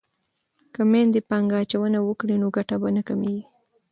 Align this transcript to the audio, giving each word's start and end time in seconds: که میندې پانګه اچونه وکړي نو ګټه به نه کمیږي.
که 0.73 0.81
میندې 0.91 1.21
پانګه 1.29 1.57
اچونه 1.63 1.99
وکړي 2.03 2.35
نو 2.41 2.47
ګټه 2.55 2.75
به 2.81 2.89
نه 2.97 3.01
کمیږي. 3.07 3.43